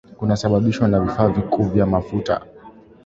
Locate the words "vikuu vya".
1.29-1.85